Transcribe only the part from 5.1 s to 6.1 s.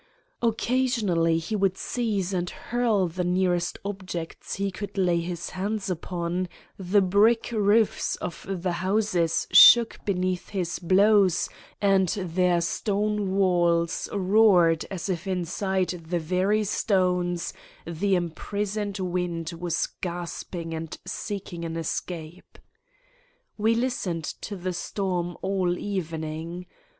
his hands